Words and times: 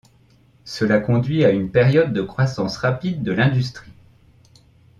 Cela 0.65 0.99
conduit 0.99 1.45
à 1.45 1.51
une 1.51 1.69
période 1.69 2.11
de 2.11 2.23
croissance 2.23 2.77
rapide 2.77 3.21
de 3.21 3.31
l'industrie. 3.33 3.91